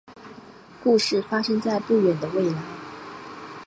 [0.83, 2.59] 故事发生在不远的未来。